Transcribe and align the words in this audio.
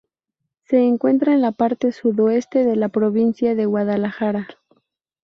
Se 0.63 0.79
encuentra 0.79 1.31
en 1.35 1.41
la 1.41 1.51
parte 1.51 1.91
sudoeste 1.91 2.65
de 2.65 2.75
la 2.75 2.89
provincia 2.89 3.53
de 3.53 3.67
Guadalajara. 3.67 4.47